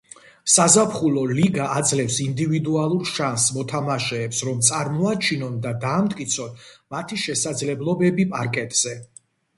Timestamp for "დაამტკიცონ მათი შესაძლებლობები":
5.87-8.31